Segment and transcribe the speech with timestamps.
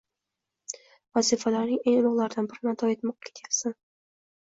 [1.19, 3.81] vazifalarning eng ulug'laridan birini ado etmoqqa ketyapsan.